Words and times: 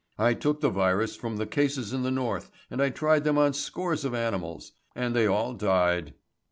I 0.17 0.33
took 0.33 0.61
the 0.61 0.71
virus 0.71 1.15
from 1.15 1.37
the 1.37 1.45
cases 1.45 1.93
in 1.93 2.01
the 2.01 2.09
north 2.09 2.49
and 2.71 2.81
I 2.81 2.89
tried 2.89 3.23
them 3.23 3.37
on 3.37 3.53
scores 3.53 4.03
of 4.03 4.15
animals. 4.15 4.71
And 4.95 5.15
they 5.15 5.27
all 5.27 5.53
died. 5.53 6.15